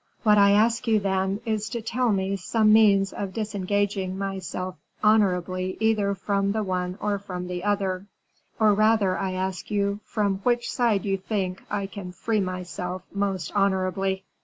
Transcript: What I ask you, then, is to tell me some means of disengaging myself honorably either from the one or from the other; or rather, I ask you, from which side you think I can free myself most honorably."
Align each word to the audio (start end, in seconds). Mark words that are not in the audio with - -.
What 0.23 0.39
I 0.39 0.49
ask 0.53 0.87
you, 0.87 0.99
then, 0.99 1.41
is 1.45 1.69
to 1.69 1.79
tell 1.83 2.11
me 2.11 2.35
some 2.35 2.73
means 2.73 3.13
of 3.13 3.35
disengaging 3.35 4.17
myself 4.17 4.77
honorably 5.03 5.77
either 5.79 6.15
from 6.15 6.53
the 6.53 6.63
one 6.63 6.97
or 6.99 7.19
from 7.19 7.47
the 7.47 7.63
other; 7.63 8.07
or 8.59 8.73
rather, 8.73 9.15
I 9.15 9.33
ask 9.33 9.69
you, 9.69 9.99
from 10.03 10.39
which 10.39 10.71
side 10.71 11.05
you 11.05 11.17
think 11.19 11.61
I 11.69 11.85
can 11.85 12.13
free 12.13 12.39
myself 12.41 13.03
most 13.13 13.51
honorably." 13.55 14.23